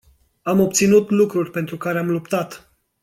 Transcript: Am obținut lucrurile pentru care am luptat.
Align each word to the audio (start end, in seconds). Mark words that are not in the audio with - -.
Am 0.41 0.59
obținut 0.59 1.09
lucrurile 1.09 1.49
pentru 1.51 1.77
care 1.77 1.99
am 1.99 2.09
luptat. 2.11 2.77